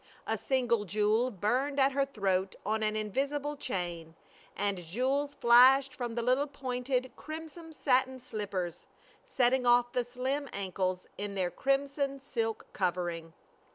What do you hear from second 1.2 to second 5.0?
burned at her throat on an invisible chain, and